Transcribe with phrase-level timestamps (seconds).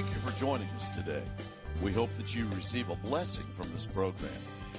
[0.00, 1.20] Thank you for joining us today.
[1.82, 4.32] We hope that you receive a blessing from this program.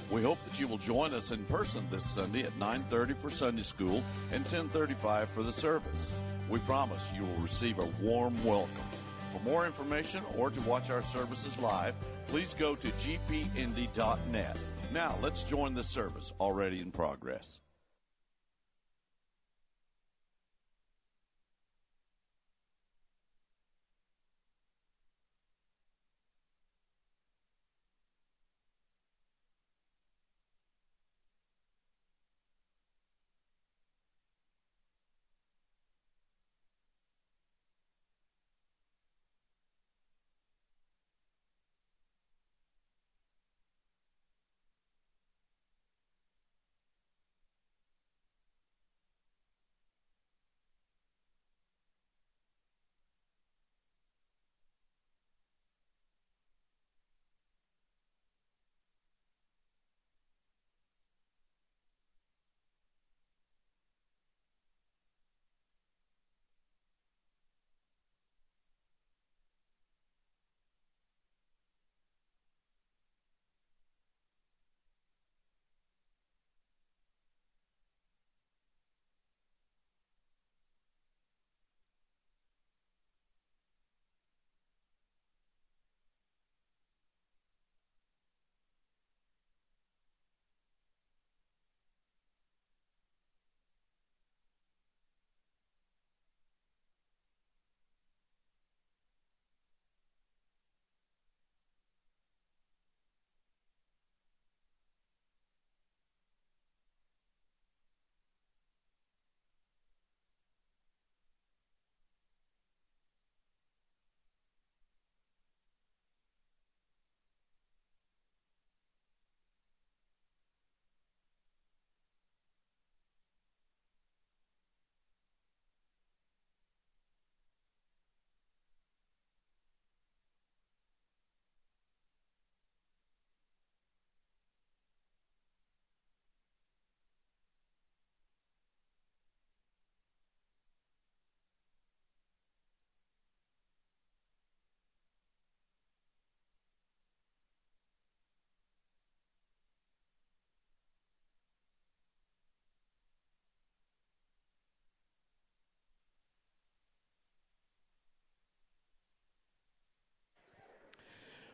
[0.09, 3.61] We hope that you will join us in person this Sunday at 9:30 for Sunday
[3.61, 6.11] school and 10:35 for the service.
[6.49, 8.89] We promise you will receive a warm welcome.
[9.31, 11.93] For more information or to watch our services live,
[12.25, 14.57] please go to gpindy.net.
[14.91, 17.59] Now, let's join the service already in progress.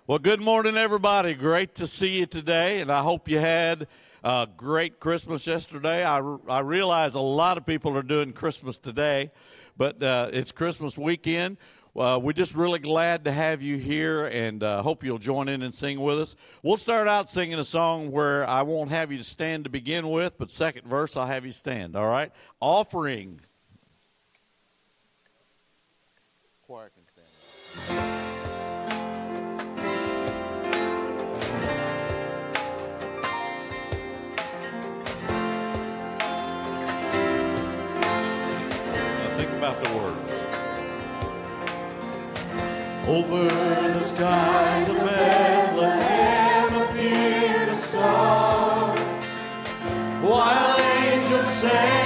[0.07, 1.33] Well, good morning, everybody.
[1.33, 3.87] Great to see you today, and I hope you had
[4.23, 6.05] a great Christmas yesterday.
[6.05, 9.31] I, I realize a lot of people are doing Christmas today,
[9.75, 11.57] but uh, it's Christmas weekend.
[11.93, 15.61] Uh, we're just really glad to have you here and uh, hope you'll join in
[15.61, 16.37] and sing with us.
[16.63, 20.09] We'll start out singing a song where I won't have you to stand to begin
[20.09, 22.31] with, but second verse I'll have you stand, all right?
[22.61, 23.41] Offering.
[26.65, 28.16] Choir can stand.
[39.67, 40.31] About the words.
[43.07, 48.95] Over the skies of Bethlehem appeared a star,
[50.21, 51.96] while angels sang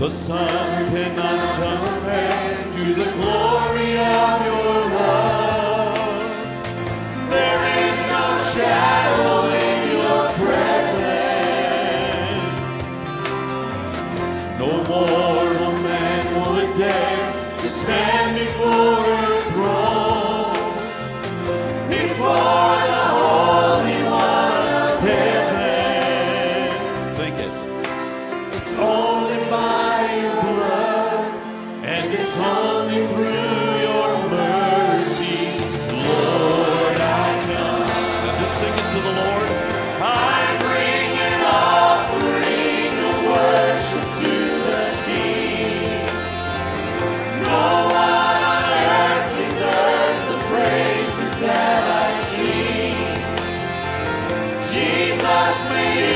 [0.00, 6.22] The sun cannot come back to the glory of your love.
[7.28, 8.24] There is no
[8.54, 9.34] shadow
[9.68, 11.52] in your presence.
[14.58, 18.59] No more man will dare to stand before.
[55.30, 56.09] Jesus, may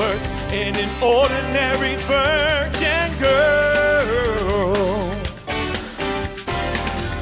[0.00, 4.74] earth in an ordinary virgin girl.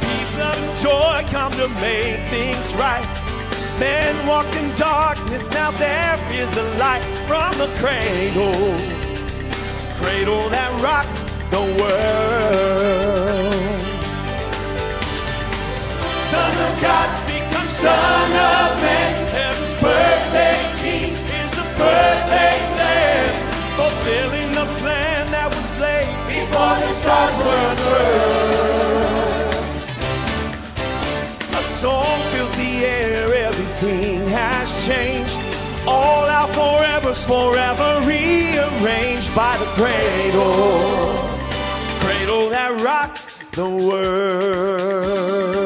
[0.00, 3.06] Peace, and joy come to make things right.
[3.78, 9.02] Men walk in darkness, now there is a light from the cradle
[10.02, 11.18] cradle that rocked
[11.54, 13.52] the world.
[16.30, 19.14] Son of God becomes Son of Man.
[19.30, 20.71] Heaven's perfect
[22.78, 23.32] Lamb,
[23.78, 27.76] fulfilling the plan that was laid before the stars were.
[31.58, 35.38] A song fills the air, everything has changed.
[35.86, 40.78] All our forevers forever rearranged by the cradle,
[42.00, 45.61] cradle that rocked the world.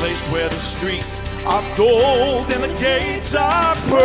[0.00, 4.00] Place where the streets are gold and the gates are pearl.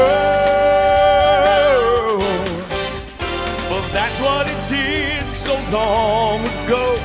[3.71, 6.97] But that's what he did so long ago.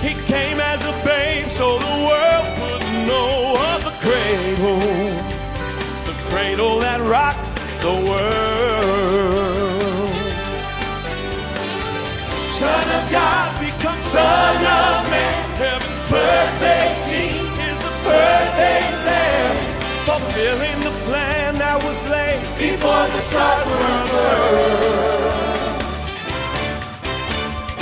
[0.00, 4.78] He came as a babe so the world would know of the cradle,
[6.06, 7.50] the cradle that rocked
[7.82, 9.10] the world.
[12.60, 15.50] Son of God becomes Son of Man.
[15.58, 17.49] Heaven's perfect King
[18.10, 19.56] perfect Lamb,
[20.08, 25.50] fulfilling the plan that was laid before the stars were birthed.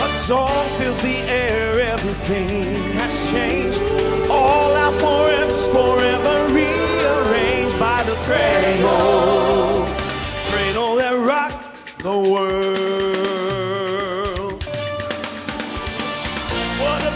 [0.07, 2.65] A song fills the air, everything
[3.01, 3.83] has changed.
[4.31, 9.87] All our forevers forever rearranged by the cradle,
[10.51, 11.65] cradle that rocked
[12.07, 13.39] the world.
[16.83, 17.13] What a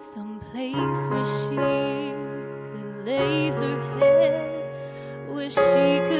[0.00, 6.17] Someplace where she could lay her head, where she could.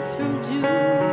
[0.00, 1.09] from June.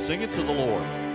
[0.00, 1.09] Sing it to the Lord.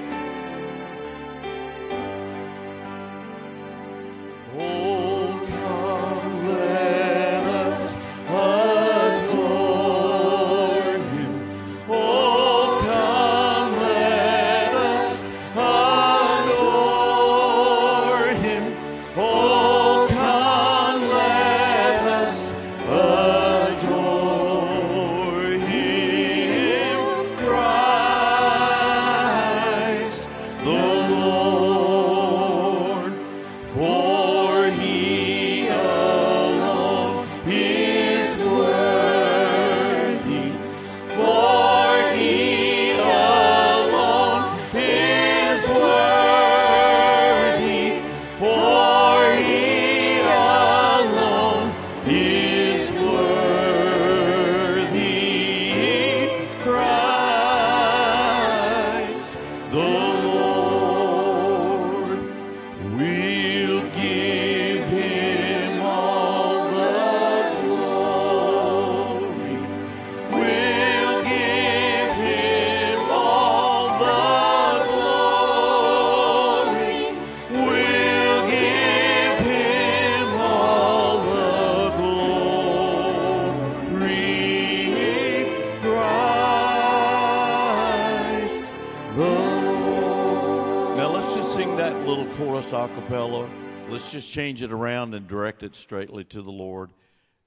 [94.06, 96.92] Let's just change it around and direct it straightly to the Lord.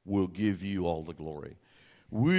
[0.05, 1.55] We'll give you all the glory.
[2.11, 2.33] We'll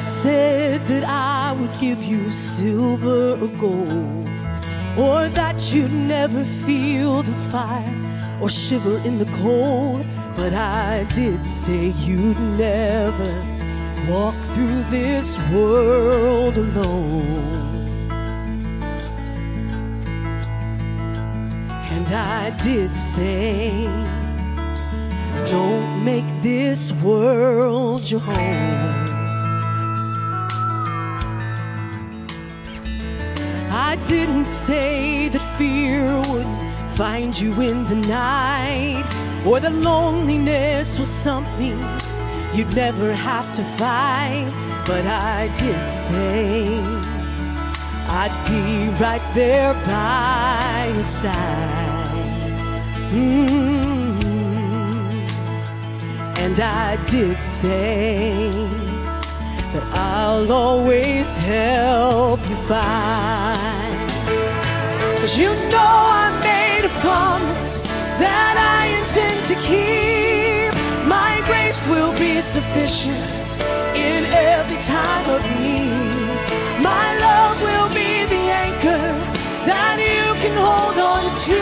[0.00, 4.28] said that I would give you silver or gold,
[4.98, 7.94] or that you'd never feel the fire
[8.40, 10.06] or shiver in the cold.
[10.36, 13.30] But I did say you'd never
[14.10, 17.68] walk through this world alone.
[21.90, 23.84] And I did say,
[25.46, 29.09] don't make this world your home.
[33.90, 36.46] I didn't say that fear would
[36.90, 39.04] find you in the night,
[39.44, 41.76] or that loneliness was something
[42.54, 44.48] you'd never have to fight.
[44.86, 46.78] But I did say
[48.20, 52.14] I'd be right there by your side.
[53.10, 54.20] Mm.
[56.38, 58.52] And I did say
[59.72, 63.39] that I'll always help you find.
[65.30, 67.86] Cause you know I made a promise
[68.18, 70.74] that I intend to keep.
[71.06, 73.28] My grace will be sufficient
[73.94, 76.82] in every time of need.
[76.82, 79.06] My love will be the anchor
[79.70, 81.60] that you can hold on to.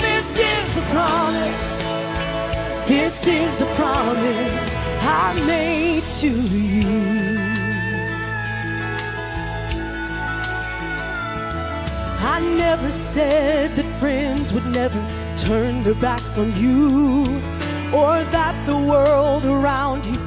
[0.00, 1.78] This is the promise.
[2.88, 7.39] This is the promise I made to you.
[12.22, 15.00] I never said that friends would never
[15.36, 17.22] turn their backs on you,
[17.94, 20.20] or that the world around you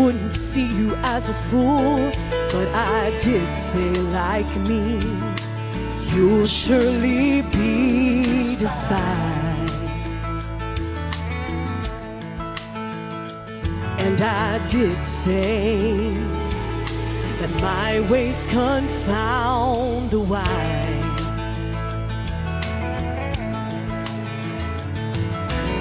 [0.00, 2.10] wouldn't see you as a fool.
[2.52, 5.00] But I did say, like me,
[6.14, 8.22] you'll surely be
[8.56, 9.74] despised.
[13.98, 16.14] And I did say
[17.40, 20.93] that my ways confound the wise.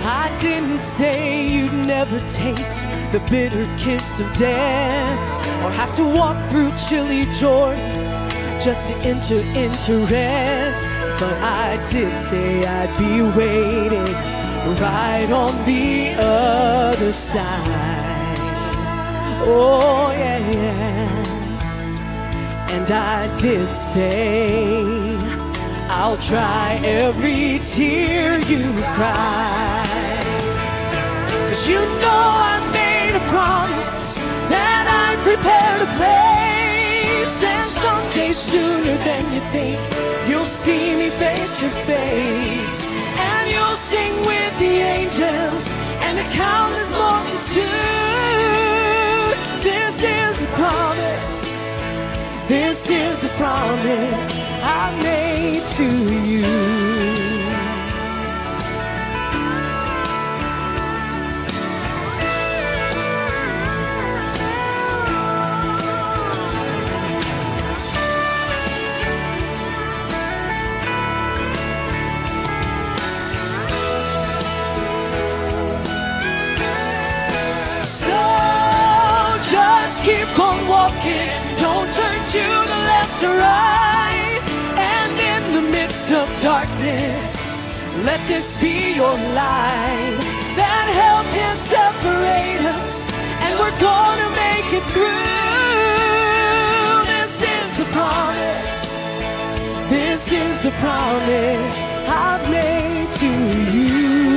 [0.06, 5.18] I didn't say you'd never taste the bitter kiss of death
[5.63, 8.04] or have to walk through chilly Jordan
[8.60, 10.89] just to enter into rest.
[11.20, 14.13] But I did say I'd be waiting
[14.82, 18.44] right on the other side.
[19.46, 21.24] Oh, yeah, yeah.
[22.72, 24.84] And I did say,
[25.89, 29.62] I'll dry every tear you cry.
[31.54, 34.18] Cause you know I made a promise
[34.50, 37.44] that I'd prepare a place.
[37.46, 39.78] And someday sooner than you think,
[40.28, 42.92] you'll see me face to face.
[43.30, 45.70] And you'll sing with the angels
[46.10, 47.70] and the countless multitude.
[49.62, 51.62] This is the promise.
[52.48, 54.30] This is the promise
[54.63, 55.86] I made to
[56.26, 57.42] you.
[81.06, 84.42] On don't turn to the left or right.
[84.78, 87.68] And in the midst of darkness,
[88.06, 90.18] let this be your light.
[90.56, 93.06] That help can separate us,
[93.44, 95.08] and we're gonna make it through.
[97.06, 99.00] This is the promise.
[99.89, 103.28] This is the promise I've made to
[103.78, 104.33] you.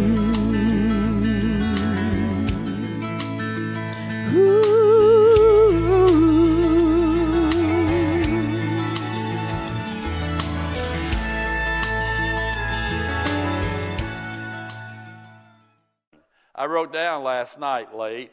[16.55, 18.31] I wrote down last night late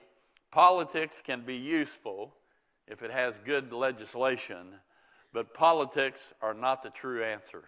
[0.53, 2.35] politics can be useful
[2.87, 4.75] if it has good legislation,
[5.33, 7.65] but politics are not the true answer.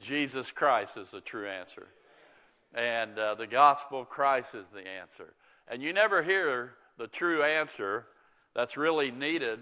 [0.00, 1.88] Jesus Christ is the true answer.
[2.74, 5.34] And uh, the gospel of Christ is the answer.
[5.68, 8.06] And you never hear the true answer
[8.54, 9.60] that's really needed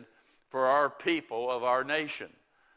[0.49, 2.29] for our people of our nation.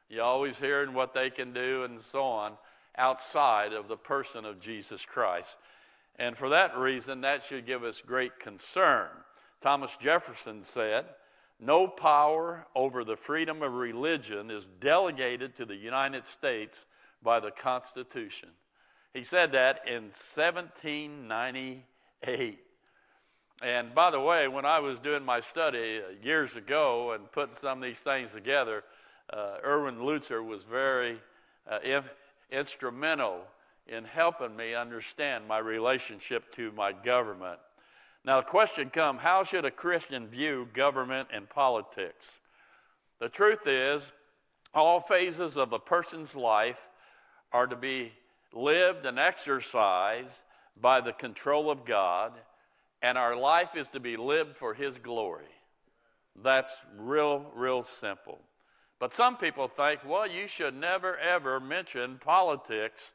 [0.09, 2.53] You always hearing what they can do and so on
[2.97, 5.57] outside of the person of Jesus Christ.
[6.17, 9.07] And for that reason, that should give us great concern.
[9.61, 11.05] Thomas Jefferson said,
[11.61, 16.87] No power over the freedom of religion is delegated to the United States
[17.21, 18.49] by the Constitution.
[19.13, 22.59] He said that in 1798.
[23.61, 27.53] And by the way, when I was doing my study uh, years ago and putting
[27.53, 28.83] some of these things together,
[29.31, 31.21] uh, Erwin Lutzer was very
[31.69, 32.09] uh, in-
[32.49, 33.41] instrumental
[33.85, 37.59] in helping me understand my relationship to my government.
[38.23, 42.39] Now, the question comes how should a Christian view government and politics?
[43.19, 44.11] The truth is,
[44.73, 46.87] all phases of a person's life
[47.51, 48.13] are to be
[48.53, 50.43] lived and exercised
[50.79, 52.33] by the control of God,
[53.01, 55.45] and our life is to be lived for His glory.
[56.41, 58.39] That's real, real simple.
[58.99, 63.13] But some people think, well, you should never ever mention politics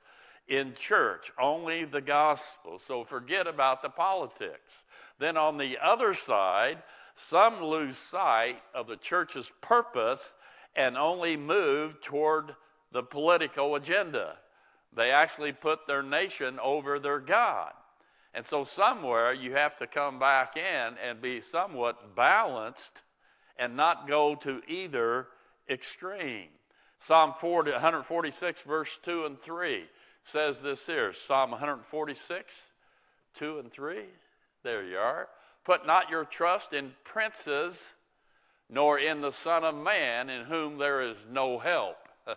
[0.49, 2.79] in church, only the gospel.
[2.79, 4.85] So forget about the politics.
[5.19, 6.83] Then on the other side,
[7.15, 10.37] some lose sight of the church's purpose
[10.77, 12.55] and only move toward
[12.93, 14.37] the political agenda.
[14.95, 17.73] They actually put their nation over their God.
[18.35, 23.03] And so, somewhere you have to come back in and be somewhat balanced
[23.59, 25.29] and not go to either
[25.71, 26.49] extreme.
[26.99, 29.87] Psalm 40, 146, verse 2 and 3
[30.27, 32.71] says this here Psalm 146,
[33.35, 34.01] 2 and 3.
[34.62, 35.29] There you are.
[35.65, 37.93] Put not your trust in princes,
[38.69, 41.97] nor in the Son of Man, in whom there is no help.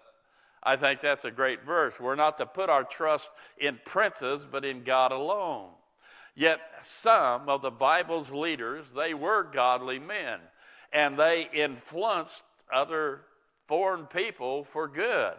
[0.63, 1.99] I think that's a great verse.
[1.99, 5.69] We're not to put our trust in princes, but in God alone.
[6.36, 10.39] Yet some of the Bible's leaders, they were godly men,
[10.93, 13.21] and they influenced other
[13.67, 15.34] foreign people for good.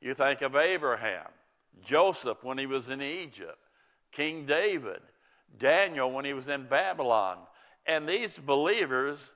[0.00, 1.26] You think of Abraham,
[1.82, 3.58] Joseph when he was in Egypt,
[4.12, 5.00] King David,
[5.58, 7.38] Daniel when he was in Babylon.
[7.86, 9.32] And these believers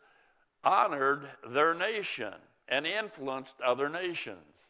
[0.65, 2.35] honored their nation
[2.69, 4.69] and influenced other nations.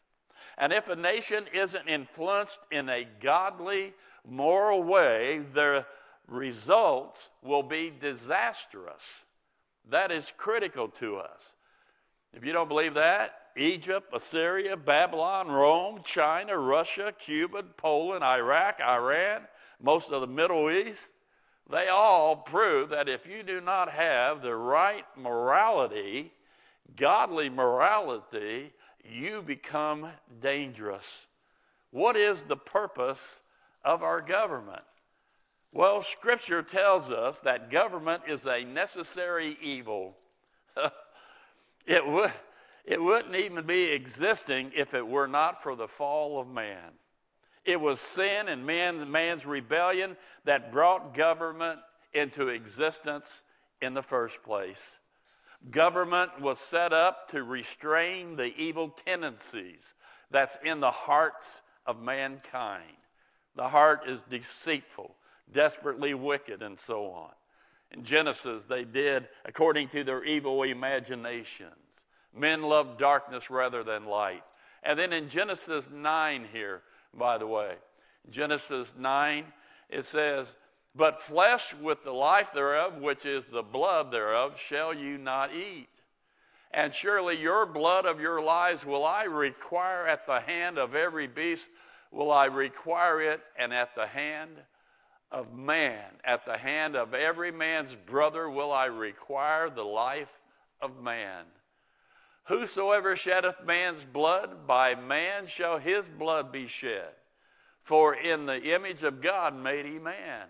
[0.57, 3.93] And if a nation isn't influenced in a godly,
[4.27, 5.87] moral way, their
[6.27, 9.23] results will be disastrous.
[9.89, 11.55] That is critical to us.
[12.33, 19.47] If you don't believe that, Egypt, Assyria, Babylon, Rome, China, Russia, Cuba, Poland, Iraq, Iran,
[19.81, 21.11] most of the Middle East,
[21.69, 26.31] they all prove that if you do not have the right morality,
[26.95, 28.71] godly morality,
[29.03, 30.07] you become
[30.41, 31.27] dangerous.
[31.91, 33.41] What is the purpose
[33.83, 34.83] of our government?
[35.73, 40.17] Well, Scripture tells us that government is a necessary evil.
[41.85, 42.31] it, would,
[42.85, 46.93] it wouldn't even be existing if it were not for the fall of man.
[47.63, 51.79] It was sin and man's, man's rebellion that brought government
[52.13, 53.43] into existence
[53.81, 54.99] in the first place.
[55.69, 59.93] Government was set up to restrain the evil tendencies
[60.31, 62.97] that's in the hearts of mankind.
[63.55, 65.15] The heart is deceitful,
[65.51, 67.31] desperately wicked, and so on.
[67.91, 72.05] In Genesis, they did according to their evil imaginations.
[72.35, 74.43] Men love darkness rather than light.
[74.83, 76.81] And then in Genesis 9, here,
[77.13, 77.75] by the way,
[78.29, 79.45] Genesis 9,
[79.89, 80.55] it says,
[80.95, 85.87] But flesh with the life thereof, which is the blood thereof, shall you not eat.
[86.71, 91.27] And surely your blood of your lives will I require at the hand of every
[91.27, 91.69] beast,
[92.11, 94.51] will I require it, and at the hand
[95.31, 100.39] of man, at the hand of every man's brother will I require the life
[100.81, 101.43] of man.
[102.45, 107.13] Whosoever sheddeth man's blood, by man shall his blood be shed.
[107.81, 110.47] For in the image of God made he man.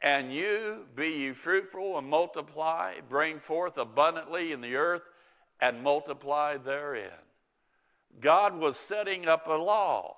[0.00, 5.02] And you, be ye fruitful and multiply, bring forth abundantly in the earth
[5.60, 7.10] and multiply therein.
[8.20, 10.16] God was setting up a law,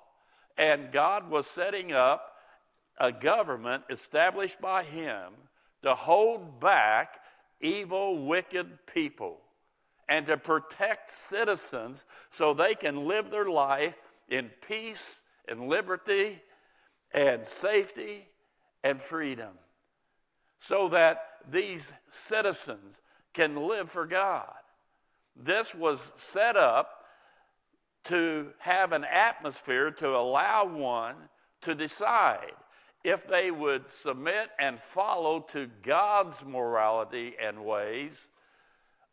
[0.57, 2.35] and God was setting up
[2.97, 5.33] a government established by him
[5.83, 7.19] to hold back
[7.61, 9.41] evil, wicked people
[10.07, 13.95] and to protect citizens so they can live their life
[14.29, 16.41] in peace and liberty
[17.13, 18.25] and safety
[18.83, 19.53] and freedom.
[20.59, 23.01] So that these citizens
[23.33, 24.51] can live for God.
[25.35, 27.03] This was set up
[28.05, 31.15] to have an atmosphere to allow one
[31.61, 32.53] to decide
[33.03, 38.29] if they would submit and follow to God's morality and ways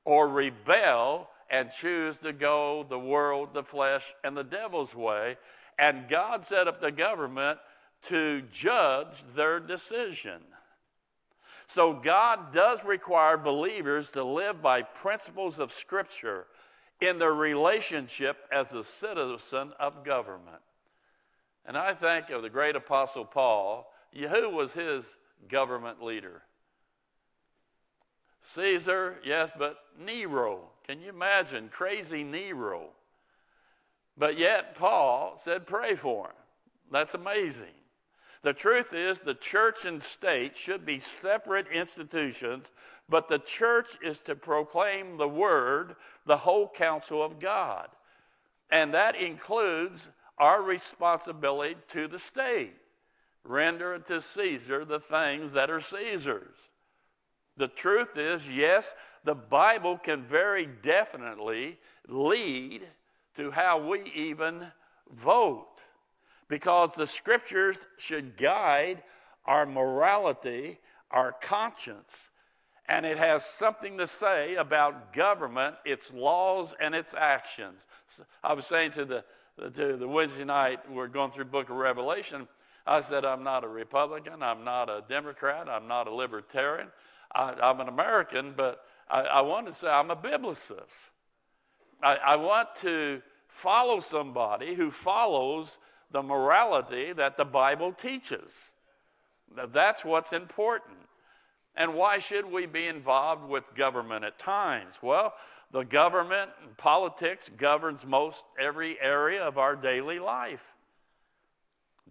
[0.05, 5.37] or rebel and choose to go the world, the flesh, and the devil's way.
[5.79, 7.59] And God set up the government
[8.03, 10.41] to judge their decision.
[11.67, 16.47] So God does require believers to live by principles of Scripture
[17.01, 20.61] in their relationship as a citizen of government.
[21.65, 23.93] And I think of the great apostle Paul.
[24.15, 25.15] Who was his
[25.49, 26.43] government leader?
[28.42, 30.68] Caesar, yes, but Nero.
[30.87, 31.68] Can you imagine?
[31.68, 32.90] Crazy Nero.
[34.16, 36.37] But yet, Paul said, pray for him.
[36.90, 37.74] That's amazing.
[38.42, 42.72] The truth is, the church and state should be separate institutions,
[43.09, 45.94] but the church is to proclaim the word,
[46.26, 47.88] the whole counsel of God.
[48.70, 52.74] And that includes our responsibility to the state.
[53.44, 56.68] Render to Caesar the things that are Caesar's.
[57.57, 62.83] The truth is, yes, the Bible can very definitely lead
[63.37, 64.67] to how we even
[65.12, 65.69] vote
[66.49, 69.03] because the scriptures should guide
[69.45, 70.79] our morality,
[71.11, 72.31] our conscience,
[72.88, 77.87] and it has something to say about government, its laws, and its actions.
[78.43, 79.25] I was saying to the,
[79.59, 82.49] to the Wednesday night, we're going through book of Revelation,
[82.87, 86.88] I said, I'm not a Republican, I'm not a Democrat, I'm not a Libertarian.
[87.35, 91.09] I, am an American, but I, I, want to say I'm a biblicist.
[92.03, 95.79] I, I want to follow somebody who follows
[96.11, 98.71] the morality that the Bible teaches.
[99.68, 100.99] That's what's important.
[101.75, 104.99] And why should we be involved with government at times?
[105.03, 105.35] Well,
[105.71, 110.75] the government and politics governs most every area of our daily life.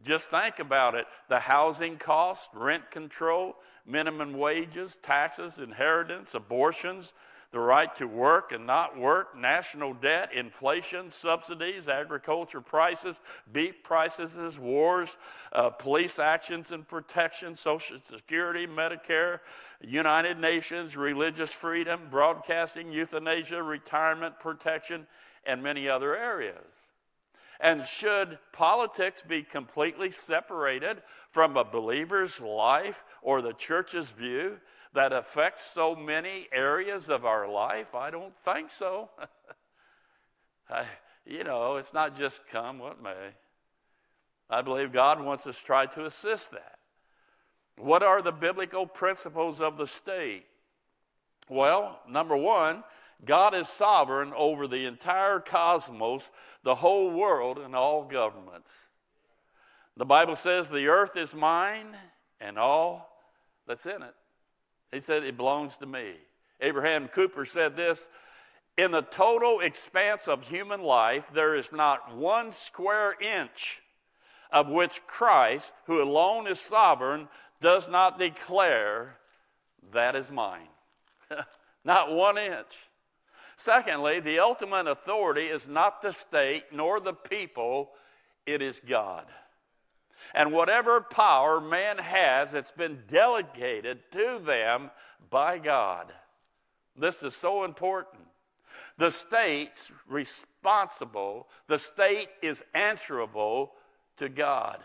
[0.03, 7.13] Just think about it the housing cost, rent control, minimum wages, taxes, inheritance, abortions,
[7.51, 13.19] the right to work and not work, national debt, inflation, subsidies, agriculture prices,
[13.51, 15.17] beef prices, wars,
[15.51, 19.41] uh, police actions and protection, Social Security, Medicare,
[19.81, 25.05] United Nations, religious freedom, broadcasting, euthanasia, retirement protection,
[25.45, 26.80] and many other areas.
[27.61, 34.59] And should politics be completely separated from a believer's life or the church's view
[34.93, 37.93] that affects so many areas of our life?
[37.93, 39.09] I don't think so.
[40.69, 40.85] I,
[41.23, 43.35] you know, it's not just come what may.
[44.49, 46.79] I believe God wants us to try to assist that.
[47.77, 50.45] What are the biblical principles of the state?
[51.47, 52.83] Well, number one,
[53.23, 56.31] God is sovereign over the entire cosmos,
[56.63, 58.87] the whole world, and all governments.
[59.97, 61.95] The Bible says, The earth is mine
[62.39, 63.09] and all
[63.67, 64.15] that's in it.
[64.91, 66.15] He said, It belongs to me.
[66.59, 68.09] Abraham Kuyper said this
[68.77, 73.81] In the total expanse of human life, there is not one square inch
[74.51, 77.27] of which Christ, who alone is sovereign,
[77.61, 79.17] does not declare,
[79.91, 80.67] That is mine.
[81.83, 82.89] not one inch.
[83.61, 87.91] Secondly, the ultimate authority is not the state nor the people,
[88.47, 89.27] it is God.
[90.33, 94.89] And whatever power man has, it's been delegated to them
[95.29, 96.11] by God.
[96.97, 98.23] This is so important.
[98.97, 103.73] The state's responsible, the state is answerable
[104.17, 104.79] to God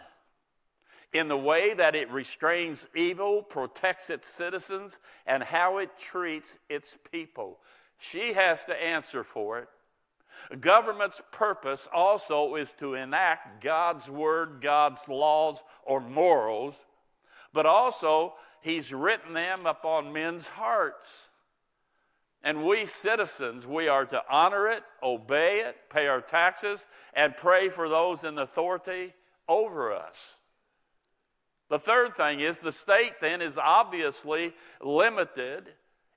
[1.14, 6.98] in the way that it restrains evil, protects its citizens, and how it treats its
[7.10, 7.58] people.
[7.98, 9.68] She has to answer for it.
[10.60, 16.84] Government's purpose also is to enact God's word, God's laws, or morals,
[17.52, 21.30] but also He's written them upon men's hearts.
[22.42, 27.68] And we citizens, we are to honor it, obey it, pay our taxes, and pray
[27.68, 29.14] for those in authority
[29.48, 30.36] over us.
[31.68, 35.68] The third thing is the state then is obviously limited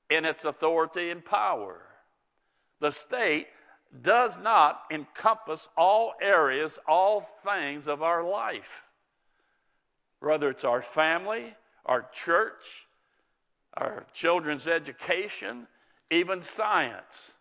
[0.10, 1.82] in its authority and power.
[2.80, 3.48] The state
[4.02, 8.86] does not encompass all areas, all things of our life.
[10.20, 11.56] Whether it's our family,
[11.86, 12.88] our church,
[13.76, 15.68] our children's education,
[16.12, 17.32] even science.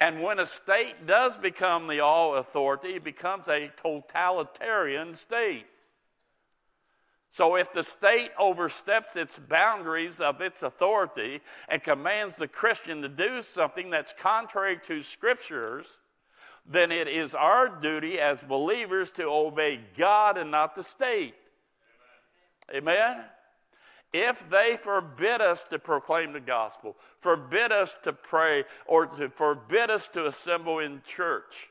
[0.00, 5.66] And when a state does become the all authority, it becomes a totalitarian state.
[7.30, 13.08] So, if the state oversteps its boundaries of its authority and commands the Christian to
[13.08, 15.98] do something that's contrary to scriptures,
[16.66, 21.34] then it is our duty as believers to obey God and not the state.
[22.74, 22.94] Amen?
[22.94, 23.24] Amen?
[24.12, 29.90] If they forbid us to proclaim the gospel, forbid us to pray, or to forbid
[29.90, 31.67] us to assemble in church,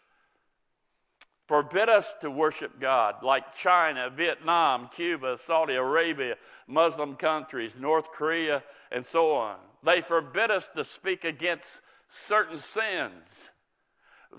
[1.48, 6.36] forbid us to worship God, like China, Vietnam, Cuba, Saudi Arabia,
[6.68, 9.56] Muslim countries, North Korea, and so on.
[9.84, 13.52] They forbid us to speak against certain sins.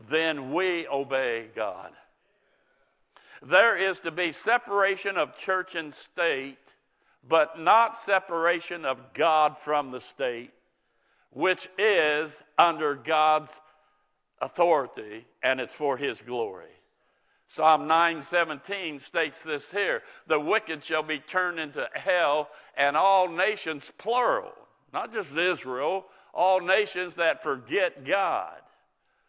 [0.09, 1.93] Then we obey God.
[3.41, 6.59] There is to be separation of church and state,
[7.27, 10.51] but not separation of God from the state,
[11.31, 13.61] which is under God's
[14.41, 16.78] authority and it's for His glory.
[17.51, 23.91] Psalm 9:17 states this here, the wicked shall be turned into hell and all nations
[23.97, 24.53] plural,
[24.93, 28.61] not just Israel, all nations that forget God.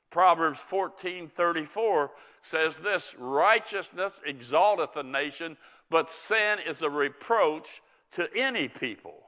[0.09, 2.09] Proverbs 14:34
[2.41, 5.55] says this, righteousness exalteth a nation,
[5.89, 9.23] but sin is a reproach to any people.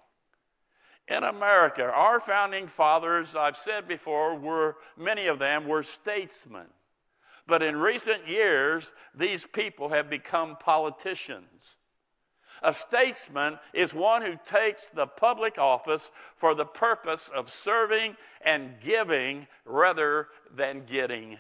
[1.08, 6.68] In America, our founding fathers, I've said before, were many of them were statesmen.
[7.48, 11.76] But in recent years, these people have become politicians.
[12.64, 18.76] A statesman is one who takes the public office for the purpose of serving and
[18.80, 21.38] giving rather than getting.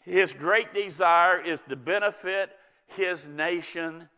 [0.00, 2.56] His great desire is to benefit
[2.86, 4.08] his nation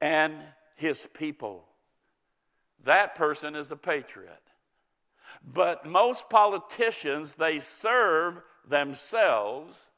[0.00, 0.34] and
[0.74, 1.64] his people.
[2.84, 4.42] That person is a patriot.
[5.42, 9.90] But most politicians, they serve themselves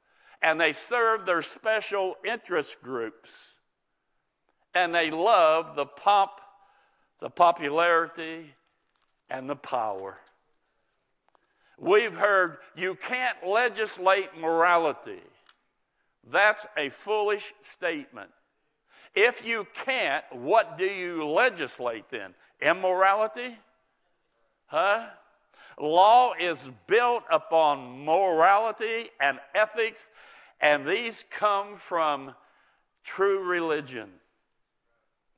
[0.43, 3.55] and they serve their special interest groups.
[4.75, 6.33] And they love the pomp,
[7.21, 8.55] the popularity,
[9.31, 10.19] and the power.
[11.79, 15.23] We've heard you can't legislate morality.
[16.31, 18.31] That's a foolish statement.
[19.15, 22.35] If you can't, what do you legislate then?
[22.61, 23.57] Immorality?
[24.67, 25.07] Huh?
[25.83, 30.11] Law is built upon morality and ethics,
[30.61, 32.37] and these come from
[33.03, 34.09] true religion.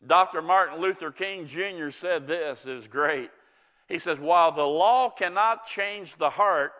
[0.06, 0.42] Dr.
[0.42, 1.88] Martin Luther King Jr.
[1.88, 3.30] said this is great.
[3.88, 6.74] He says, While the law cannot change the heart,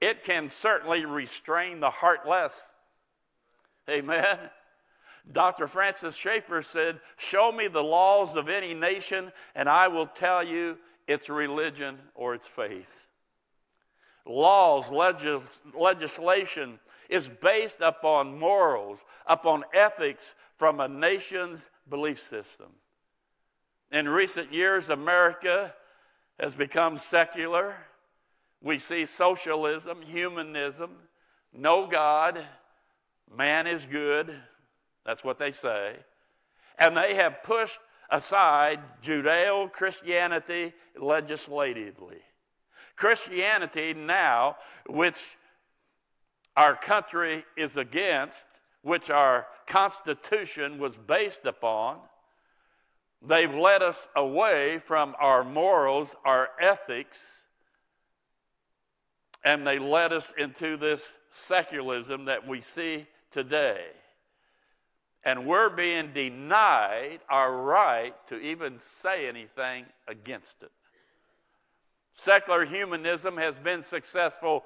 [0.00, 2.74] it can certainly restrain the heartless.
[3.88, 4.38] Amen.
[5.30, 5.68] Dr.
[5.68, 10.78] Francis Schaeffer said, Show me the laws of any nation, and I will tell you
[11.06, 13.02] its religion or its faith.
[14.26, 22.68] Laws, legis- legislation is based upon morals, upon ethics from a nation's belief system.
[23.92, 25.74] In recent years, America
[26.40, 27.76] has become secular,
[28.60, 30.96] We see socialism, humanism,
[31.52, 32.42] no God,
[33.36, 34.34] man is good.
[35.04, 35.96] That's what they say.
[36.78, 42.22] And they have pushed aside Judeo Christianity legislatively.
[42.96, 45.36] Christianity now, which
[46.56, 48.46] our country is against,
[48.82, 51.98] which our Constitution was based upon,
[53.22, 57.42] they've led us away from our morals, our ethics,
[59.44, 63.86] and they led us into this secularism that we see today.
[65.24, 70.70] And we're being denied our right to even say anything against it.
[72.14, 74.64] Secular humanism has been successful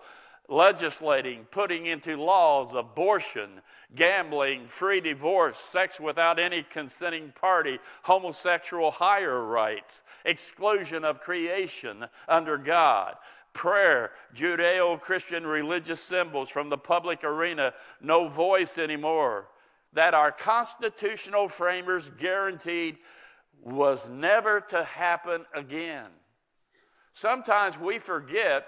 [0.49, 3.61] legislating, putting into laws abortion,
[3.95, 12.57] gambling, free divorce, sex without any consenting party, homosexual higher rights, exclusion of creation under
[12.57, 13.17] God,
[13.53, 19.49] prayer, Judeo Christian religious symbols from the public arena, no voice anymore,
[19.93, 22.99] that our constitutional framers guaranteed
[23.63, 26.07] was never to happen again.
[27.19, 28.67] Sometimes we forget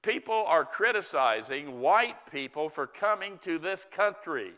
[0.00, 4.52] people are criticizing white people for coming to this country.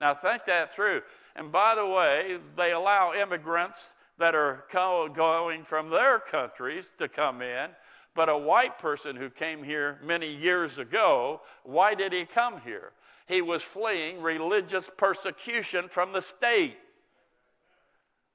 [0.00, 1.02] Now, think that through.
[1.36, 7.42] And by the way, they allow immigrants that are going from their countries to come
[7.42, 7.70] in
[8.14, 12.92] but a white person who came here many years ago, why did he come here?
[13.26, 16.78] He was fleeing religious persecution from the state.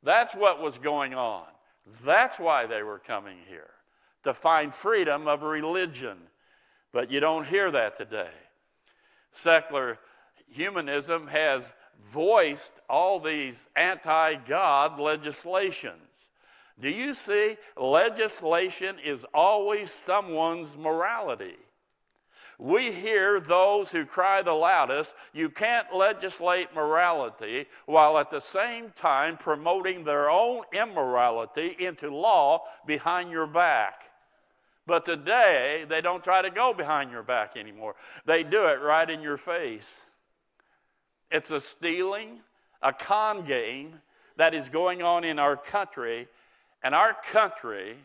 [0.03, 1.45] That's what was going on.
[2.03, 3.71] That's why they were coming here,
[4.23, 6.17] to find freedom of religion.
[6.91, 8.31] But you don't hear that today.
[9.31, 9.99] Secular
[10.47, 16.29] humanism has voiced all these anti God legislations.
[16.79, 17.57] Do you see?
[17.77, 21.57] Legislation is always someone's morality.
[22.57, 28.91] We hear those who cry the loudest, you can't legislate morality while at the same
[28.91, 34.08] time promoting their own immorality into law behind your back.
[34.89, 37.95] But today, they don't try to go behind your back anymore.
[38.25, 40.01] They do it right in your face.
[41.29, 42.39] It's a stealing,
[42.81, 44.01] a con game
[44.37, 46.27] that is going on in our country
[46.81, 47.97] and our country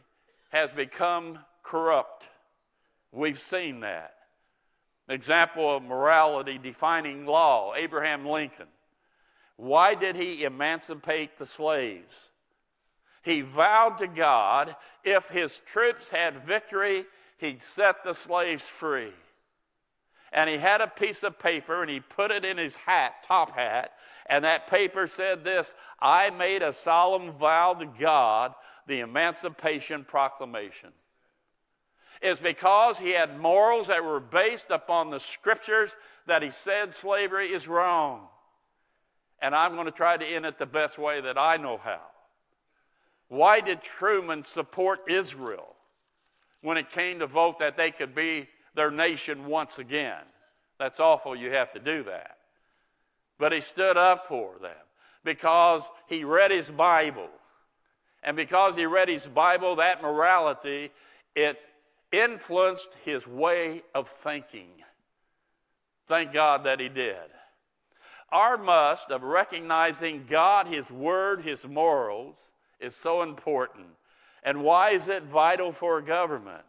[0.50, 2.28] has become corrupt.
[3.12, 4.16] We've seen that.
[5.08, 8.68] Example of morality defining law Abraham Lincoln.
[9.56, 12.28] Why did he emancipate the slaves?
[13.24, 17.06] He vowed to God if his troops had victory,
[17.38, 19.14] he'd set the slaves free.
[20.30, 23.56] And he had a piece of paper and he put it in his hat, top
[23.56, 23.92] hat,
[24.26, 28.52] and that paper said this I made a solemn vow to God,
[28.86, 30.90] the Emancipation Proclamation.
[32.20, 35.96] It's because he had morals that were based upon the scriptures
[36.26, 38.28] that he said slavery is wrong.
[39.40, 42.00] And I'm going to try to end it the best way that I know how.
[43.28, 45.74] Why did Truman support Israel
[46.62, 50.22] when it came to vote that they could be their nation once again?
[50.78, 52.38] That's awful, you have to do that.
[53.38, 54.72] But he stood up for them
[55.24, 57.28] because he read his Bible.
[58.22, 60.90] And because he read his Bible, that morality,
[61.34, 61.58] it
[62.10, 64.70] influenced his way of thinking.
[66.06, 67.18] Thank God that he did.
[68.30, 72.50] Our must of recognizing God, his word, his morals
[72.84, 73.86] is so important.
[74.42, 76.64] And why is it vital for a government?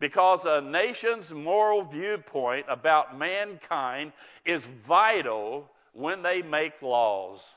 [0.00, 4.12] because a nation's moral viewpoint about mankind
[4.44, 7.54] is vital when they make laws.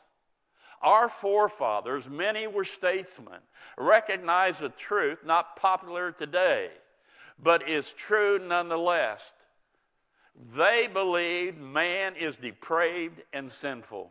[0.82, 3.40] Our forefathers, many were statesmen,
[3.78, 6.70] recognized a truth not popular today,
[7.42, 9.34] but is true nonetheless.
[10.56, 14.10] They believed man is depraved and sinful.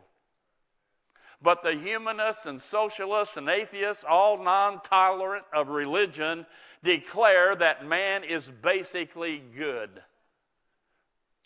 [1.41, 6.45] But the humanists and socialists and atheists, all non tolerant of religion,
[6.83, 9.89] declare that man is basically good.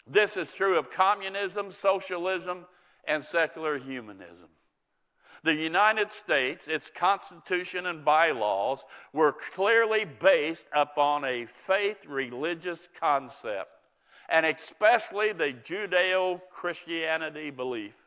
[0.08, 2.66] This is true of communism, socialism,
[3.06, 4.50] and secular humanism.
[5.44, 8.84] The United States, its constitution and bylaws
[9.14, 13.70] were clearly based upon a faith religious concept,
[14.28, 18.05] and especially the Judeo Christianity belief.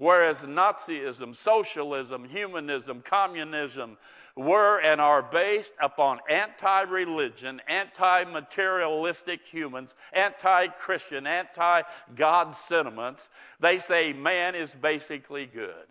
[0.00, 3.98] Whereas Nazism, socialism, humanism, communism,
[4.34, 11.82] were and are based upon anti religion, anti materialistic humans, anti Christian, anti
[12.14, 13.28] God sentiments.
[13.60, 15.84] They say man is basically good.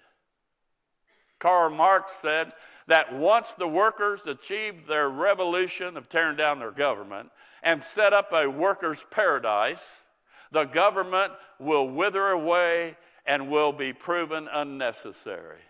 [1.37, 2.53] Karl Marx said
[2.87, 7.29] that once the workers achieved their revolution of tearing down their government
[7.61, 10.05] and set up a workers' paradise,
[10.51, 12.97] the government will wither away
[13.29, 15.61] and will be proven unnecessary.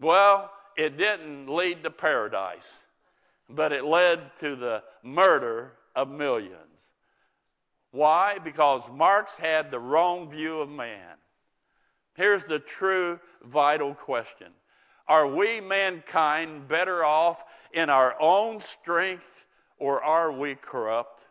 [0.00, 2.86] Well, it didn't lead to paradise,
[3.50, 6.92] but it led to the murder of millions.
[7.90, 8.38] Why?
[8.42, 11.18] Because Marx had the wrong view of man.
[12.14, 14.48] Here's the true vital question
[15.06, 19.44] Are we, mankind, better off in our own strength
[19.76, 21.26] or are we corrupt?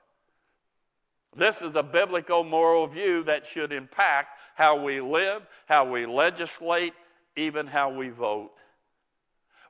[1.35, 6.93] This is a biblical moral view that should impact how we live, how we legislate,
[7.35, 8.51] even how we vote.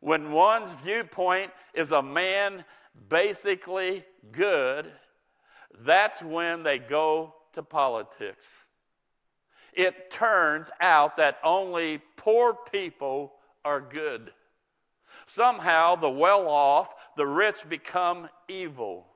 [0.02, 2.66] When one's viewpoint is a man
[3.10, 4.92] basically good,
[5.80, 8.66] that's when they go to politics.
[9.74, 13.34] It turns out that only poor people
[13.66, 14.32] are good.
[15.26, 19.08] Somehow, the well off, the rich become evil.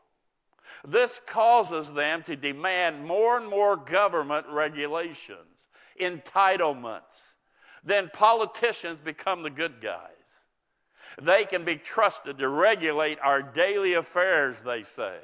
[0.86, 5.57] This causes them to demand more and more government regulations,
[6.02, 7.36] entitlements.
[7.84, 10.46] Then politicians become the good guys.
[11.22, 15.18] They can be trusted to regulate our daily affairs, they say.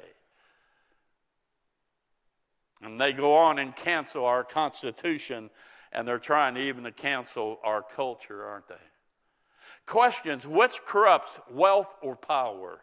[2.82, 5.50] And they go on and cancel our Constitution,
[5.92, 8.74] and they're trying even to cancel our culture, aren't they?
[9.86, 12.80] Questions which corrupts wealth or power?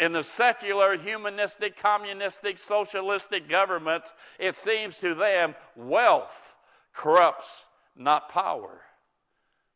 [0.00, 6.56] In the secular, humanistic, communistic, socialistic governments, it seems to them wealth
[6.94, 8.80] corrupts, not power.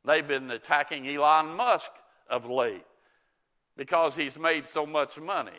[0.03, 1.91] They've been attacking Elon Musk
[2.31, 2.87] of late
[3.77, 5.53] because he's made so much money.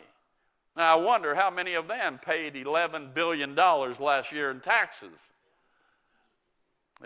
[0.76, 5.30] Now, I wonder how many of them paid $11 billion last year in taxes.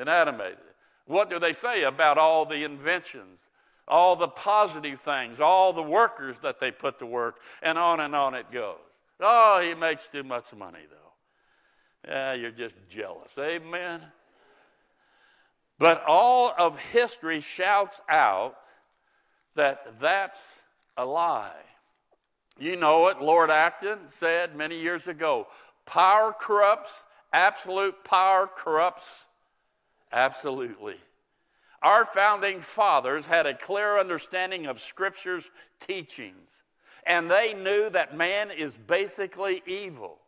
[0.00, 0.56] Inanimated.
[1.04, 3.49] What do they say about all the inventions,
[3.90, 8.14] all the positive things, all the workers that they put to work, and on and
[8.14, 8.78] on it goes?
[9.20, 12.10] Oh, he makes too much money, though.
[12.10, 13.36] Yeah, you're just jealous.
[13.38, 14.00] Amen.
[15.78, 18.56] But all of history shouts out
[19.56, 20.58] that that's
[20.96, 21.52] a lie.
[22.58, 23.20] You know it.
[23.20, 25.48] Lord Acton said many years ago
[25.86, 29.26] power corrupts, absolute power corrupts
[30.12, 30.96] absolutely.
[31.82, 35.50] Our founding fathers had a clear understanding of Scripture's
[35.80, 36.62] teachings,
[37.06, 40.18] and they knew that man is basically evil.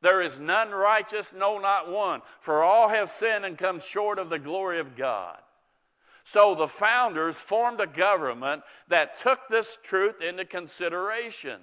[0.00, 4.30] There is none righteous, no, not one, for all have sinned and come short of
[4.30, 5.38] the glory of God.
[6.24, 11.58] So the founders formed a government that took this truth into consideration.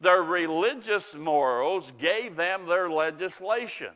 [0.00, 3.92] Their religious morals gave them their legislation.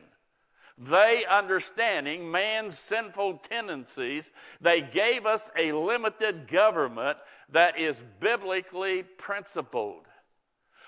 [0.77, 7.17] They, understanding man's sinful tendencies, they gave us a limited government
[7.49, 10.05] that is biblically principled.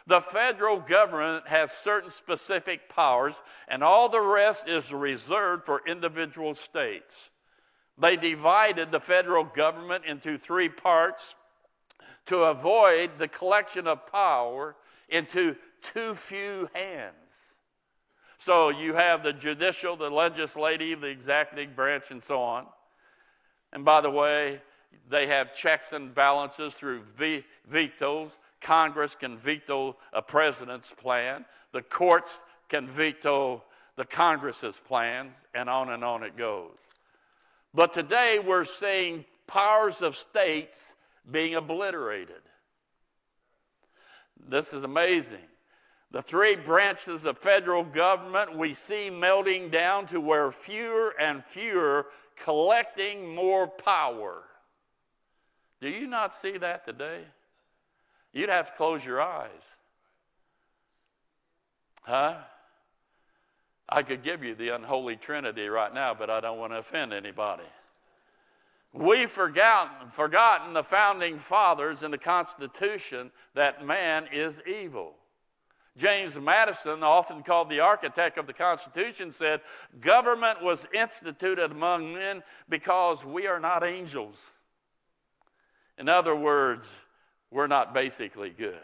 [0.06, 6.54] The federal government has certain specific powers, and all the rest is reserved for individual
[6.56, 7.30] states.
[7.98, 11.36] They divided the federal government into three parts
[12.26, 14.76] to avoid the collection of power
[15.08, 17.53] into too few hands.
[18.44, 22.66] So you have the judicial, the legislative, the executive branch, and so on.
[23.72, 24.62] And by the way,
[25.10, 27.04] they have checks and balances through
[27.70, 28.40] vetoes.
[28.60, 33.64] Congress can veto a president's plan, the courts can veto
[33.96, 36.76] the Congress's plans, and on and on it goes.
[37.74, 40.98] But today we're seeing powers of states
[41.32, 42.42] being obliterated.
[44.38, 45.48] This is amazing.
[46.14, 52.06] The three branches of federal government we see melting down to where fewer and fewer
[52.36, 54.44] collecting more power.
[55.82, 57.22] Do you not see that today?
[58.32, 59.50] You'd have to close your eyes.
[62.04, 62.36] Huh?
[63.90, 67.12] I could give you the unholy trinity right now, but I don't want to offend
[67.12, 67.64] anybody.
[68.94, 75.16] We've forgotten, forgotten the founding fathers and the Constitution that man is evil.
[75.96, 79.62] James Madison, often called the architect of the Constitution, said,
[80.00, 84.44] Government was instituted among men because we are not angels.
[86.00, 86.96] In other words,
[87.52, 88.82] we're not basically good.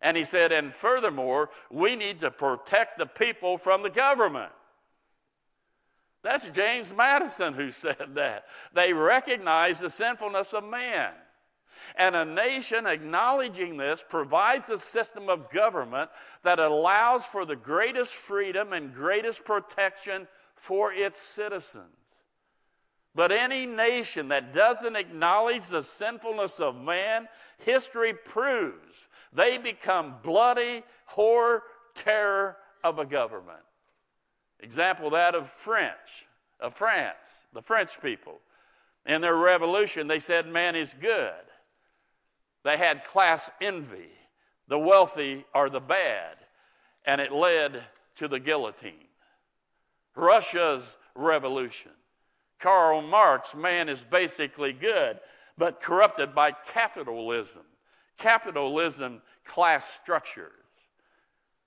[0.00, 4.52] And he said, and furthermore, we need to protect the people from the government.
[6.22, 8.44] That's James Madison who said that.
[8.72, 11.12] They recognize the sinfulness of man.
[11.96, 16.10] And a nation acknowledging this provides a system of government
[16.42, 21.86] that allows for the greatest freedom and greatest protection for its citizens.
[23.14, 27.28] But any nation that doesn't acknowledge the sinfulness of man,
[27.58, 31.62] history proves they become bloody horror
[31.94, 33.60] terror of a government.
[34.60, 36.26] Example that of French,
[36.60, 38.40] of France, the French people.
[39.06, 41.32] In their revolution, they said man is good.
[42.64, 44.10] They had class envy.
[44.68, 46.36] The wealthy are the bad.
[47.04, 47.82] And it led
[48.16, 49.08] to the guillotine.
[50.14, 51.92] Russia's revolution.
[52.58, 55.18] Karl Marx, man is basically good,
[55.58, 57.62] but corrupted by capitalism.
[58.18, 60.61] Capitalism, class structures.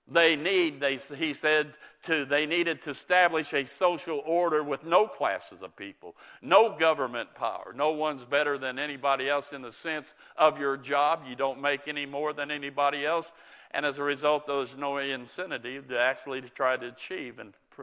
[0.08, 1.72] They need, they, he said,
[2.04, 7.34] to, they needed to establish a social order with no classes of people, no government
[7.34, 7.72] power.
[7.74, 11.24] No one's better than anybody else in the sense of your job.
[11.28, 13.32] You don't make any more than anybody else.
[13.72, 17.82] And as a result, there's no incentive to actually try to achieve and pr-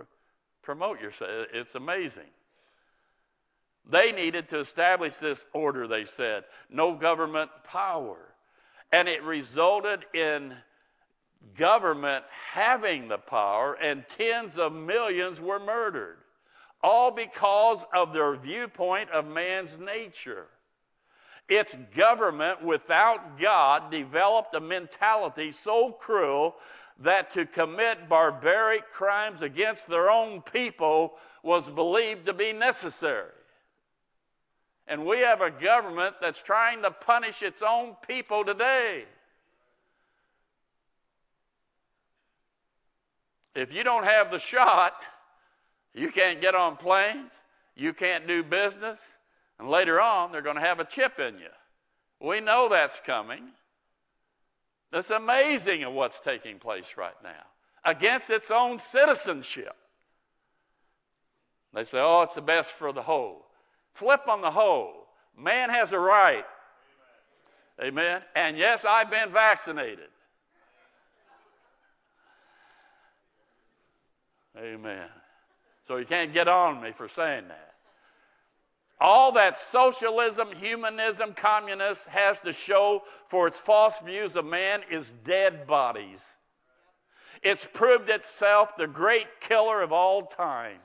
[0.61, 1.47] promote yourself.
[1.53, 2.29] It's amazing.
[3.85, 8.17] They needed to establish this order, they said, no government power.
[8.93, 10.53] And it resulted in
[11.57, 16.17] government having the power, and tens of millions were murdered,
[16.81, 20.47] all because of their viewpoint of man's nature.
[21.49, 26.55] Its government without God developed a mentality so cruel
[26.99, 31.13] that to commit barbaric crimes against their own people
[31.43, 33.31] was believed to be necessary.
[34.87, 39.05] And we have a government that's trying to punish its own people today.
[43.55, 44.93] If you don't have the shot,
[45.93, 47.31] you can't get on planes,
[47.75, 49.17] you can't do business,
[49.59, 51.49] and later on, they're going to have a chip in you.
[52.19, 53.43] We know that's coming.
[54.91, 57.45] That's amazing of what's taking place right now
[57.83, 59.75] against its own citizenship.
[61.73, 63.47] They say, oh, it's the best for the whole.
[63.93, 65.07] Flip on the whole.
[65.37, 66.45] Man has a right.
[67.79, 67.87] Amen.
[67.87, 68.21] Amen.
[68.35, 70.09] And yes, I've been vaccinated.
[74.57, 75.07] Amen.
[75.87, 77.73] So you can't get on me for saying that.
[79.01, 85.11] All that socialism, humanism, communist has to show for its false views of man is
[85.25, 86.37] dead bodies.
[87.41, 90.79] It's proved itself the great killer of all time.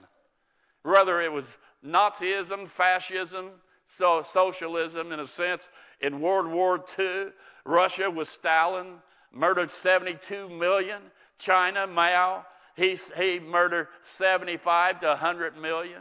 [0.82, 3.52] Whether it was Nazism, fascism,
[3.86, 5.68] so socialism in a sense,
[6.00, 7.26] in World War II,
[7.64, 8.94] Russia with Stalin
[9.32, 11.02] murdered 72 million,
[11.38, 12.44] China, Mao,
[12.78, 16.00] he, he murdered 75 to 100 million.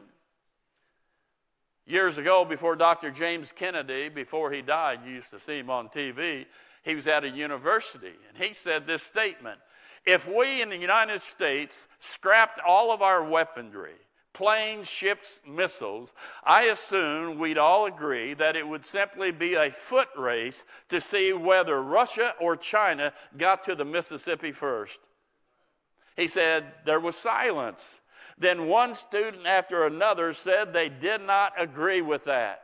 [1.87, 3.09] Years ago, before Dr.
[3.09, 6.45] James Kennedy, before he died, you used to see him on TV,
[6.83, 9.59] he was at a university, and he said this statement
[10.05, 13.95] If we in the United States scrapped all of our weaponry,
[14.33, 16.13] planes, ships, missiles,
[16.43, 21.33] I assume we'd all agree that it would simply be a foot race to see
[21.33, 24.99] whether Russia or China got to the Mississippi first.
[26.17, 28.01] He said there was silence.
[28.37, 32.63] Then one student after another said they did not agree with that.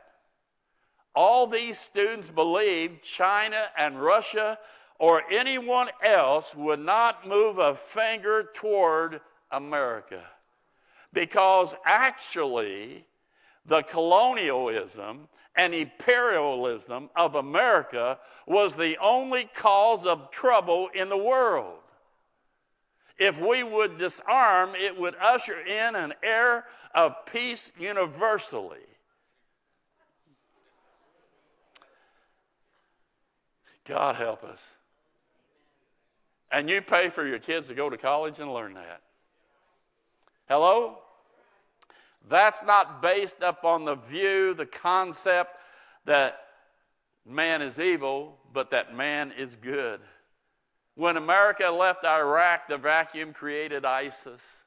[1.14, 4.58] All these students believed China and Russia
[4.98, 10.22] or anyone else would not move a finger toward America.
[11.12, 13.04] Because actually,
[13.64, 21.78] the colonialism and imperialism of America was the only cause of trouble in the world.
[23.18, 28.78] If we would disarm, it would usher in an era of peace universally.
[33.84, 34.76] God help us.
[36.50, 39.02] And you pay for your kids to go to college and learn that.
[40.48, 40.98] Hello?
[42.28, 45.56] That's not based upon the view, the concept
[46.06, 46.38] that
[47.26, 50.00] man is evil, but that man is good.
[50.94, 54.64] When America left Iraq, the vacuum created ISIS.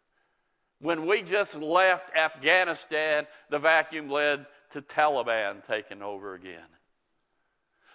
[0.80, 6.68] When we just left Afghanistan, the vacuum led to Taliban taking over again.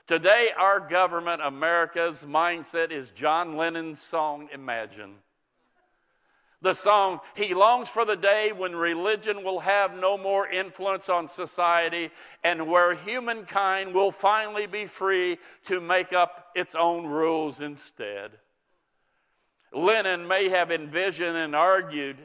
[0.06, 5.16] Today, our government, America's mindset is John Lennon's song, Imagine
[6.62, 11.26] the song, He longs for the day when religion will have no more influence on
[11.26, 12.10] society
[12.44, 18.30] and where humankind will finally be free to make up its own rules instead.
[19.72, 22.16] Lennon may have envisioned and argued.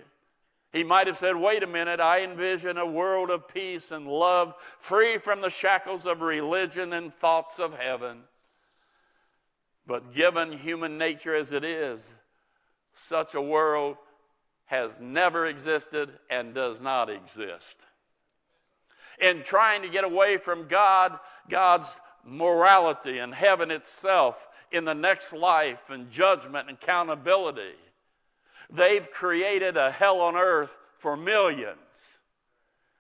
[0.72, 4.54] He might have said, Wait a minute, I envision a world of peace and love,
[4.80, 8.20] free from the shackles of religion and thoughts of heaven.
[9.88, 12.14] But given human nature as it is,
[12.94, 13.98] such a world
[14.68, 17.86] has never existed and does not exist.
[19.20, 21.18] in trying to get away from God,
[21.50, 27.76] God's morality and heaven itself in the next life and judgment and accountability.
[28.70, 32.18] They've created a hell on earth for millions.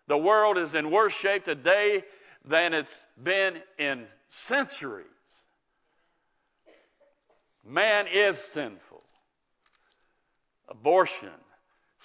[0.07, 2.03] The world is in worse shape today
[2.45, 5.05] than it's been in centuries.
[7.65, 9.03] Man is sinful.
[10.70, 11.30] Abortion,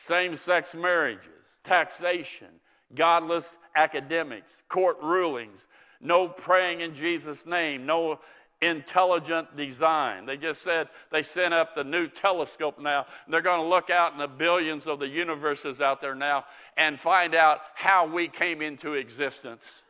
[0.02, 2.48] same sex marriages, taxation,
[2.92, 5.68] godless academics, court rulings,
[6.00, 8.18] no praying in Jesus' name, no
[8.60, 10.26] intelligent design.
[10.26, 13.06] They just said they sent up the new telescope now.
[13.28, 16.46] they're going to look out in the billions of the universes out there now
[16.76, 19.82] and find out how we came into existence.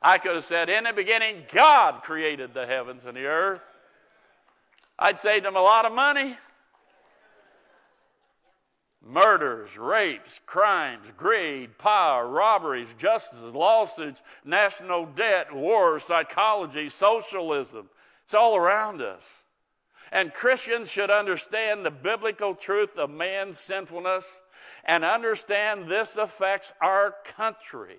[0.00, 3.62] I could have said, in the beginning, God created the heavens and the earth.
[4.96, 6.36] I'd saved them a lot of money.
[9.08, 17.88] Murders, rapes, crimes, greed, power, robberies, justices, lawsuits, national debt, war, psychology, socialism.
[18.24, 19.44] It's all around us.
[20.10, 24.40] And Christians should understand the biblical truth of man's sinfulness
[24.84, 27.98] and understand this affects our country.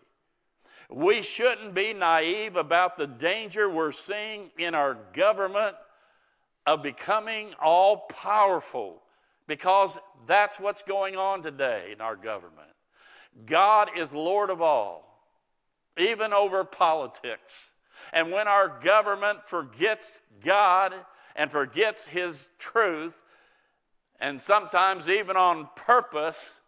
[0.89, 5.77] We shouldn't be naive about the danger we're seeing in our government
[6.65, 9.01] of becoming all powerful
[9.47, 12.67] because that's what's going on today in our government.
[13.45, 15.21] God is Lord of all,
[15.97, 17.71] even over politics.
[18.13, 20.93] And when our government forgets God
[21.35, 23.23] and forgets His truth,
[24.19, 26.59] and sometimes even on purpose,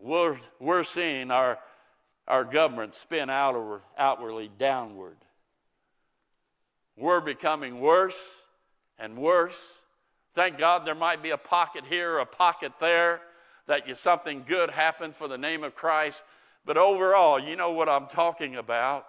[0.00, 1.58] we're, we're seeing our,
[2.26, 5.16] our government spin outward, outwardly downward.
[6.96, 8.42] We're becoming worse
[8.98, 9.79] and worse.
[10.34, 13.20] Thank God there might be a pocket here, a pocket there,
[13.66, 16.22] that you, something good happens for the name of Christ.
[16.64, 19.06] But overall, you know what I'm talking about.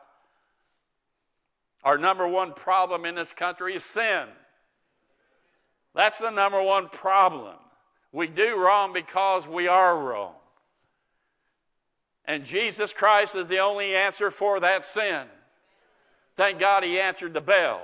[1.83, 4.27] Our number one problem in this country is sin.
[5.93, 7.55] That's the number one problem.
[8.11, 10.33] We do wrong because we are wrong.
[12.25, 15.25] And Jesus Christ is the only answer for that sin.
[16.37, 17.81] Thank God he answered the bell.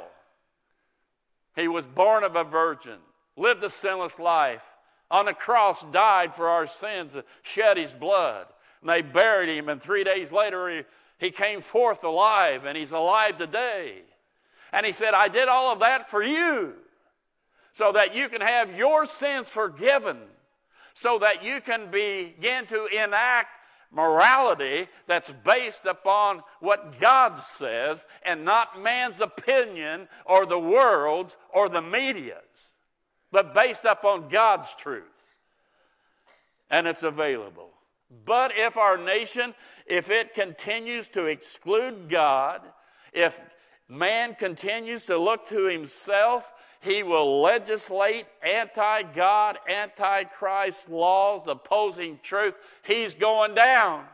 [1.56, 3.00] He was born of a virgin,
[3.38, 4.66] lived a sinless life,
[5.10, 8.48] on the cross died for our sins, shed his blood.
[8.82, 10.84] And they buried him, and three days later he,
[11.18, 14.02] he came forth alive, and he's alive today.
[14.74, 16.74] And he said, I did all of that for you
[17.78, 20.18] so that you can have your sins forgiven,
[20.96, 23.50] so that you can begin to enact
[23.92, 31.70] morality that's based upon what God says and not man's opinion or the world's or
[31.70, 32.42] the media's,
[33.32, 35.04] but based upon God's truth.
[36.70, 37.70] And it's available.
[38.26, 39.54] But if our nation,
[39.86, 42.62] if it continues to exclude God,
[43.14, 43.42] if
[43.90, 46.52] man continues to look to himself
[46.82, 52.56] he will legislate anti God, anti Christ laws opposing truth.
[52.84, 54.06] He's going down.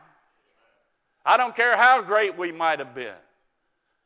[1.24, 3.14] I don't care how great we might have been,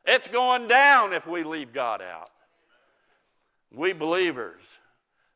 [0.05, 2.31] it's going down if we leave God out.
[3.71, 4.63] We believers,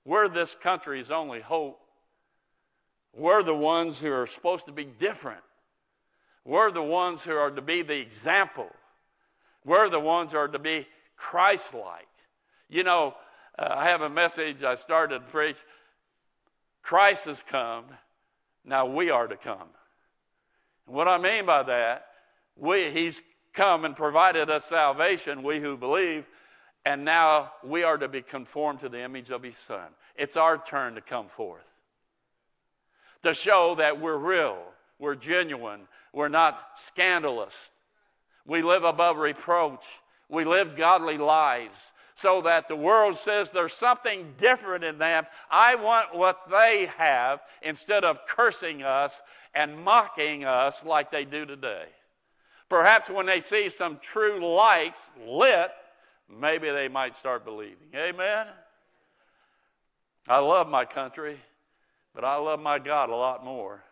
[0.06, 1.80] we're this country's only hope.
[3.16, 5.42] We're the ones who are supposed to be different.
[6.46, 8.70] We're the ones who are to be the example.
[9.64, 12.08] We're the ones who are to be Christ like.
[12.70, 13.16] You know,
[13.58, 15.58] uh, I have a message I started to preach.
[16.82, 17.86] Christ has come,
[18.66, 19.70] now we are to come.
[20.86, 22.08] And what I mean by that,
[22.58, 23.22] we, He's
[23.54, 26.26] come and provided us salvation, we who believe,
[26.86, 29.88] and now we are to be conformed to the image of His Son.
[30.16, 31.66] It's our turn to come forth,
[33.24, 34.62] to show that we're real,
[35.00, 37.72] we're genuine, we're not scandalous.
[38.46, 39.86] We live above reproach,
[40.30, 45.26] we live godly lives so that the world says there's something different in them.
[45.50, 49.22] I want what they have instead of cursing us
[49.54, 51.86] and mocking us like they do today.
[52.70, 55.72] Perhaps when they see some true lights lit,
[56.30, 57.88] maybe they might start believing.
[57.96, 58.48] Amen?
[60.28, 61.38] I love my country,
[62.16, 63.84] but I love my God a lot more.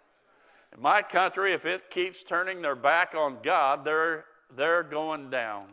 [0.74, 4.26] In my country, if it keeps turning their back on God, they're,
[4.56, 5.68] they're going down.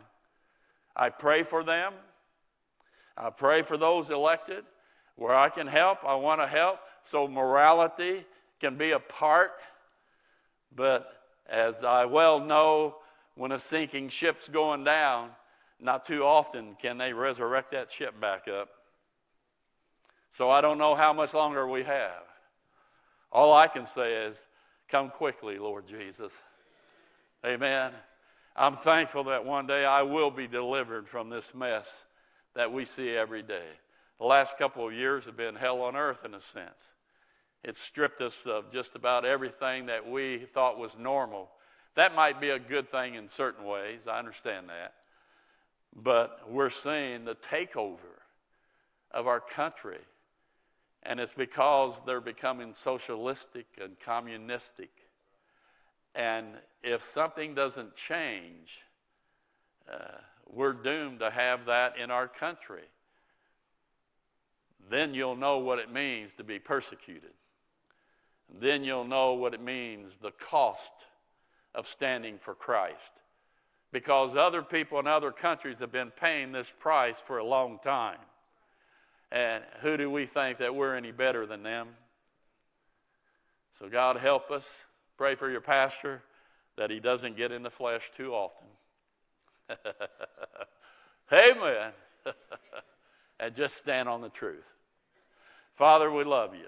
[0.95, 1.93] I pray for them.
[3.15, 4.65] I pray for those elected.
[5.15, 8.25] Where I can help, I want to help so morality
[8.59, 9.51] can be a part.
[10.73, 11.11] But
[11.49, 12.95] as I well know,
[13.35, 15.31] when a sinking ship's going down,
[15.79, 18.69] not too often can they resurrect that ship back up.
[20.31, 22.23] So I don't know how much longer we have.
[23.31, 24.47] All I can say is,
[24.89, 26.39] come quickly, Lord Jesus.
[27.45, 27.91] Amen.
[28.55, 32.03] I'm thankful that one day I will be delivered from this mess
[32.55, 33.67] that we see every day.
[34.19, 36.83] The last couple of years have been hell on earth in a sense.
[37.63, 41.49] It's stripped us of just about everything that we thought was normal.
[41.95, 44.93] That might be a good thing in certain ways, I understand that.
[45.95, 48.19] But we're seeing the takeover
[49.11, 49.99] of our country.
[51.03, 54.91] And it's because they're becoming socialistic and communistic.
[56.13, 56.47] And
[56.83, 58.81] if something doesn't change,
[59.91, 62.83] uh, we're doomed to have that in our country.
[64.89, 67.31] Then you'll know what it means to be persecuted.
[68.59, 70.91] Then you'll know what it means the cost
[71.75, 73.11] of standing for Christ.
[73.91, 78.19] Because other people in other countries have been paying this price for a long time.
[79.31, 81.87] And who do we think that we're any better than them?
[83.73, 84.83] So, God help us.
[85.17, 86.23] Pray for your pastor
[86.77, 88.67] that he doesn't get in the flesh too often.
[91.33, 91.91] Amen.
[93.39, 94.73] and just stand on the truth.
[95.75, 96.67] Father, we love you.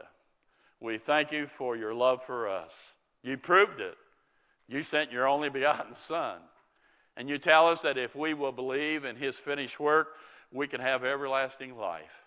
[0.79, 2.95] We thank you for your love for us.
[3.23, 3.95] You proved it.
[4.67, 6.39] You sent your only begotten Son.
[7.21, 10.15] And you tell us that if we will believe in his finished work,
[10.51, 12.25] we can have everlasting life.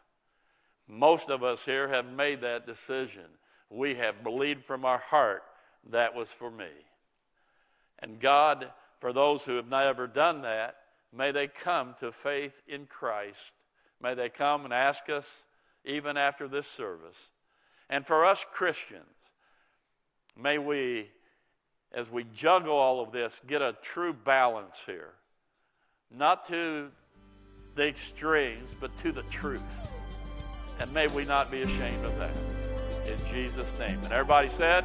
[0.87, 3.25] Most of us here have made that decision.
[3.69, 5.43] We have believed from our heart
[5.91, 6.71] that was for me.
[7.99, 8.71] And God,
[9.01, 10.77] for those who have never done that,
[11.13, 13.53] may they come to faith in Christ.
[14.01, 15.45] May they come and ask us
[15.85, 17.31] even after this service.
[17.91, 19.03] And for us Christians,
[20.41, 21.09] may we,
[21.95, 25.13] as we juggle all of this, get a true balance here.
[26.11, 26.91] Not to
[27.75, 29.63] the extremes, but to the truth.
[30.81, 32.33] And may we not be ashamed of that.
[33.07, 33.99] In Jesus' name.
[34.05, 34.85] And everybody said,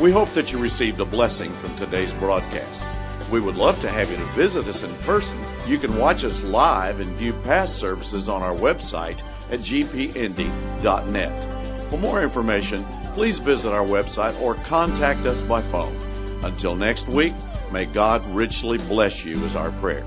[0.00, 2.84] We hope that you received a blessing from today's broadcast.
[3.30, 5.38] We would love to have you to visit us in person.
[5.66, 11.44] You can watch us live and view past services on our website at gpindy.net.
[11.90, 12.84] For more information,
[13.18, 15.96] please visit our website or contact us by phone.
[16.44, 17.32] Until next week,
[17.72, 20.06] may God richly bless you, is our prayer.